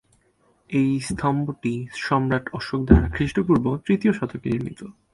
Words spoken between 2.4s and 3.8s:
অশোক দ্বারা খ্রিষ্টপূর্ব